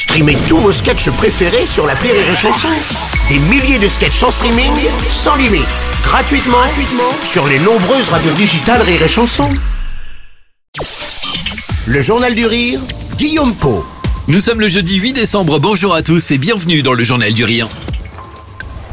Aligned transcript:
Streamez 0.00 0.38
tous 0.48 0.56
vos 0.56 0.72
sketchs 0.72 1.10
préférés 1.10 1.66
sur 1.66 1.86
la 1.86 1.92
Rire 1.92 2.14
et 2.14 2.34
Chanson. 2.34 2.68
Des 3.28 3.38
milliers 3.38 3.78
de 3.78 3.86
sketchs 3.86 4.22
en 4.22 4.30
streaming, 4.30 4.72
sans 5.10 5.36
limite, 5.36 5.66
gratuitement, 6.02 6.56
gratuitement 6.56 7.12
sur 7.22 7.46
les 7.46 7.58
nombreuses 7.58 8.08
radios 8.08 8.32
digitales 8.32 8.80
Rire 8.80 9.02
et 9.02 9.08
Chanson. 9.08 9.50
Le 11.84 12.00
Journal 12.00 12.34
du 12.34 12.46
Rire, 12.46 12.80
Guillaume 13.18 13.54
Po. 13.54 13.84
Nous 14.26 14.40
sommes 14.40 14.60
le 14.60 14.68
jeudi 14.68 14.96
8 14.96 15.12
décembre, 15.12 15.58
bonjour 15.60 15.94
à 15.94 16.00
tous 16.00 16.30
et 16.30 16.38
bienvenue 16.38 16.82
dans 16.82 16.94
le 16.94 17.04
Journal 17.04 17.34
du 17.34 17.44
Rire. 17.44 17.68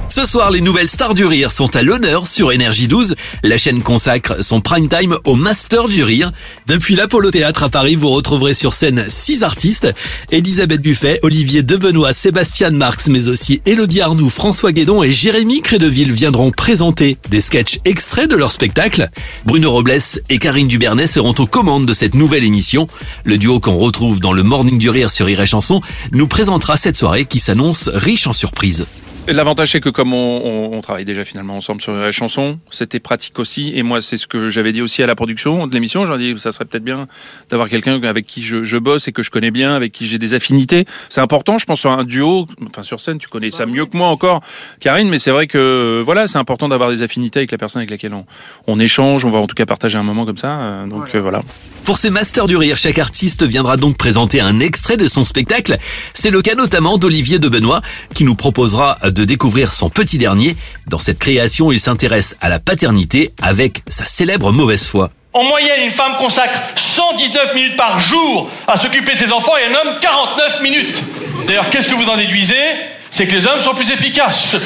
Ce 0.10 0.26
soir, 0.26 0.52
les 0.52 0.62
nouvelles 0.62 0.88
stars 0.88 1.16
du 1.16 1.26
rire 1.26 1.52
sont 1.52 1.76
à 1.76 1.84
l'honneur 1.84 2.28
sur 2.28 2.54
Énergie 2.54 2.88
12. 2.88 3.16
La 3.44 3.58
chaîne 3.58 3.82
consacre 3.82 4.42
son 4.42 4.62
prime 4.62 4.88
time 4.88 5.18
au 5.26 5.36
Master 5.36 5.90
du 5.90 6.02
rire. 6.02 6.32
Depuis 6.66 6.96
l'Apollo 6.96 7.30
Théâtre 7.30 7.64
à 7.64 7.70
Paris, 7.70 7.96
vous 7.96 8.10
retrouverez 8.10 8.54
sur 8.54 8.74
scène 8.74 9.04
six 9.10 9.44
artistes. 9.44 9.94
Elisabeth 10.32 10.82
Buffet, 10.82 11.20
Olivier 11.24 11.62
Debenois, 11.62 12.14
Sébastien 12.14 12.70
Marx, 12.72 13.10
mais 13.10 13.28
aussi 13.28 13.62
Elodie 13.66 14.00
Arnoux, 14.00 14.30
François 14.30 14.72
Guédon 14.72 15.04
et 15.04 15.12
Jérémy 15.12 15.62
Crédeville 15.62 16.14
viendront 16.14 16.52
présenter 16.52 17.18
des 17.30 17.42
sketchs 17.42 17.80
extraits 17.84 18.30
de 18.30 18.38
leur 18.38 18.54
spectacle. 18.54 19.10
Bruno 19.46 19.72
Robles 19.72 20.00
et 20.30 20.38
Karine 20.38 20.70
Dubernet 20.70 21.08
seront 21.08 21.36
aux 21.38 21.48
commandes 21.48 21.86
de 21.86 21.94
cette 21.94 22.16
nouvelle 22.16 22.46
émission. 22.46 22.88
Le 23.26 23.38
duo 23.38 23.60
qu'on 23.60 23.78
retrouve 23.78 24.22
dans 24.22 24.34
le 24.34 24.44
Morning 24.44 24.80
du 24.80 24.90
Rire 24.90 25.12
sur 25.12 25.26
Rire 25.26 25.46
Chanson 25.46 25.82
nous 26.14 26.28
présentera 26.28 26.78
cette 26.78 26.96
soirée 26.96 27.26
qui 27.26 27.40
s'annonce 27.40 27.90
riche 27.94 28.26
en 28.26 28.34
surprises. 28.34 28.86
L'avantage, 29.28 29.72
c'est 29.72 29.82
que 29.82 29.90
comme 29.90 30.14
on, 30.14 30.70
on, 30.74 30.82
travaille 30.82 31.04
déjà 31.04 31.26
finalement 31.26 31.58
ensemble 31.58 31.82
sur 31.82 31.92
la 31.92 32.12
chanson, 32.14 32.60
c'était 32.70 33.02
pratique 33.02 33.40
aussi. 33.40 33.74
Et 33.76 33.84
moi, 33.84 34.02
c'est 34.02 34.16
ce 34.16 34.26
que 34.26 34.48
j'avais 34.48 34.72
dit 34.72 34.82
aussi 34.82 35.04
à 35.04 35.08
la 35.08 35.16
production 35.16 35.68
de 35.68 35.74
l'émission. 35.74 36.06
J'en 36.06 36.18
dit, 36.18 36.34
ça 36.38 36.52
serait 36.52 36.64
peut-être 36.64 36.84
bien 36.84 37.08
d'avoir 37.50 37.68
quelqu'un 37.68 38.02
avec 38.04 38.26
qui 38.26 38.42
je, 38.42 38.64
je, 38.64 38.78
bosse 38.78 39.10
et 39.10 39.12
que 39.12 39.24
je 39.24 39.30
connais 39.30 39.52
bien, 39.52 39.76
avec 39.76 39.92
qui 39.92 40.08
j'ai 40.08 40.18
des 40.18 40.34
affinités. 40.34 40.86
C'est 41.10 41.20
important, 41.20 41.58
je 41.58 41.66
pense, 41.66 41.82
sur 41.82 41.92
un 41.92 42.06
duo. 42.06 42.48
Enfin, 42.70 42.84
sur 42.84 43.02
scène, 43.02 43.18
tu 43.18 43.28
connais 43.28 43.52
ça 43.52 43.66
mieux 43.66 43.86
que 43.86 43.98
moi 43.98 44.08
encore, 44.08 44.42
Karine. 44.80 45.10
Mais 45.10 45.20
c'est 45.20 45.32
vrai 45.32 45.48
que 45.48 46.02
voilà, 46.06 46.28
c'est 46.28 46.38
important 46.38 46.70
d'avoir 46.70 46.90
des 46.90 47.04
affinités 47.04 47.40
avec 47.40 47.52
la 47.52 47.58
personne 47.58 47.82
avec 47.82 47.90
laquelle 47.90 48.14
on, 48.14 48.26
on, 48.66 48.80
échange. 48.80 49.26
On 49.26 49.30
va 49.30 49.40
en 49.40 49.48
tout 49.48 49.56
cas 49.56 49.66
partager 49.66 49.98
un 49.98 50.04
moment 50.04 50.26
comme 50.26 50.38
ça. 50.38 50.58
Euh, 50.58 50.88
donc 50.88 51.14
euh, 51.16 51.20
voilà. 51.20 51.42
Pour 51.88 51.98
ces 51.98 52.10
Masters 52.10 52.48
du 52.48 52.58
Rire, 52.58 52.76
chaque 52.76 53.00
artiste 53.00 53.44
viendra 53.44 53.78
donc 53.78 53.96
présenter 53.96 54.42
un 54.42 54.60
extrait 54.60 54.98
de 54.98 55.08
son 55.08 55.24
spectacle. 55.24 55.78
C'est 56.14 56.32
le 56.32 56.42
cas 56.42 56.54
notamment 56.54 56.98
d'Olivier 56.98 57.40
de 57.40 57.48
Benoît, 57.48 57.80
qui 58.14 58.26
nous 58.26 58.36
proposera 58.36 58.98
de 59.06 59.24
découvrir 59.24 59.72
son 59.72 59.90
petit 59.90 60.18
dernier. 60.18 60.58
Dans 60.88 61.00
cette 61.00 61.18
création, 61.18 61.72
il 61.72 61.80
s'intéresse 61.80 62.36
à 62.42 62.50
la 62.50 62.60
paternité 62.60 63.32
avec 63.42 63.84
sa 63.88 64.06
célèbre 64.06 64.52
mauvaise 64.52 64.86
foi. 64.86 65.12
En 65.32 65.46
moyenne, 65.46 65.86
une 65.86 65.94
femme 65.94 66.18
consacre 66.18 66.60
119 66.76 67.56
minutes 67.56 67.78
par 67.78 68.02
jour 68.02 68.52
à 68.68 68.78
s'occuper 68.78 69.14
de 69.14 69.20
ses 69.20 69.32
enfants 69.32 69.56
et 69.56 69.74
un 69.74 69.80
homme 69.80 69.96
49 70.02 70.62
minutes. 70.62 71.02
D'ailleurs, 71.48 71.70
qu'est-ce 71.70 71.88
que 71.88 71.96
vous 71.96 72.10
en 72.10 72.18
déduisez? 72.18 72.66
C'est 73.12 73.28
que 73.28 73.34
les 73.34 73.48
hommes 73.48 73.62
sont 73.62 73.74
plus 73.74 73.90
efficaces. 73.90 74.58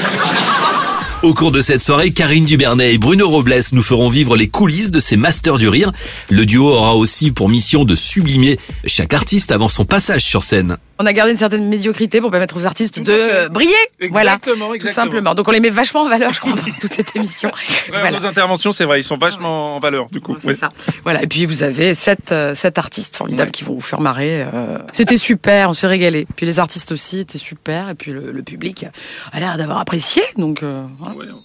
Au 1.24 1.36
cours 1.36 1.52
de 1.52 1.62
cette 1.62 1.84
soirée, 1.84 2.10
Karine 2.10 2.46
Dubernet 2.46 2.96
et 2.96 2.98
Bruno 2.98 3.30
Robles 3.30 3.54
nous 3.74 3.84
feront 3.84 4.10
vivre 4.10 4.36
les 4.36 4.48
coulisses 4.48 4.90
de 4.90 5.00
ces 5.00 5.18
Masters 5.18 5.60
du 5.60 5.70
Rire. 5.70 5.92
Le 6.32 6.48
duo 6.48 6.68
aura 6.70 6.96
aussi 6.96 7.30
pour 7.30 7.48
mission 7.48 7.86
de 7.86 7.94
sublimer 7.94 8.58
chaque 8.88 9.14
artiste 9.14 9.52
avant 9.52 9.68
son 9.68 9.86
passage 9.86 10.24
sur 10.24 10.42
scène 10.42 10.78
on 11.02 11.06
a 11.06 11.14
gardé 11.14 11.32
une 11.32 11.38
certaine 11.38 11.68
médiocrité 11.68 12.22
pour 12.22 12.32
permettre 12.32 12.56
aux 12.58 12.66
artistes 12.66 13.00
de 13.00 13.48
briller. 13.50 13.74
voilà, 14.12 14.38
tout 14.40 14.88
simplement. 14.88 15.34
Donc 15.34 15.48
on 15.48 15.52
les 15.52 15.60
met 15.60 15.70
vachement 15.70 16.02
en 16.02 16.10
valeur, 16.10 16.32
je 16.32 16.40
crois, 16.40 16.54
dans 16.54 16.62
toute 16.80 16.94
cette 16.94 17.16
émission. 17.16 17.52
voilà. 17.90 18.12
Nos 18.12 18.26
interventions, 18.26 18.72
c'est 18.72 18.86
vrai, 18.86 19.00
ils 19.00 19.04
sont 19.04 19.18
vachement 19.18 19.76
en 19.76 19.80
valeur, 19.80 20.08
du 20.12 20.22
coup. 20.22 20.36
C'est 20.38 20.54
ça. 20.54 20.70
Voilà. 21.04 21.24
Et 21.24 21.28
puis 21.28 21.46
vous 21.46 21.64
avez 21.64 21.94
sept, 21.94 22.32
euh, 22.32 22.54
sept 22.54 22.78
artistes 22.78 23.16
formidables 23.16 23.52
qui 23.52 23.64
vont 23.64 23.74
vous 23.74 23.82
faire 23.82 24.02
marrer. 24.02 24.46
Euh. 24.54 24.78
C'était 24.92 25.18
super, 25.18 25.70
on 25.70 25.74
s'est 25.74 25.88
régalé. 25.88 26.28
Puis 26.36 26.46
les 26.46 26.60
artistes 26.60 26.92
aussi 26.92 27.20
étaient 27.20 27.38
super, 27.38 27.90
et 27.90 27.96
puis 27.96 28.12
le, 28.12 28.42
public 28.42 28.86
a 29.32 29.40
l'air 29.40 29.58
d'avoir 29.58 29.80
apprécié. 29.80 30.24
Donc 30.38 30.64
euh, 30.64 30.84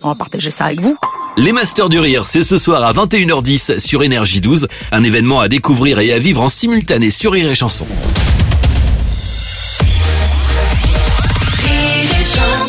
on 0.02 0.08
va 0.08 0.14
partager 0.14 0.50
ça 0.50 0.66
avec 0.66 0.80
vous. 0.80 0.96
Les 1.36 1.52
Masters 1.52 1.88
du 1.88 1.98
Rire, 1.98 2.24
c'est 2.24 2.42
ce 2.42 2.56
soir 2.56 2.82
à 2.82 2.92
21h10 2.92 3.78
sur 3.78 4.02
Énergie 4.02 4.41
12. 4.41 4.69
Un 4.92 5.02
événement 5.02 5.41
à 5.41 5.48
découvrir 5.48 5.98
et 5.98 6.12
à 6.12 6.19
vivre 6.19 6.42
en 6.42 6.48
simultané 6.48 7.10
sur 7.10 7.32
Rire 7.32 7.50
et 7.50 7.54
Chanson. 7.54 7.86
Emotions 12.36 12.66